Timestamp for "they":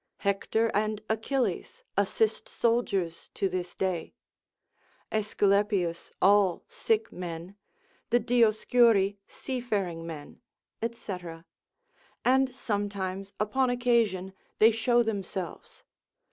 14.57-14.71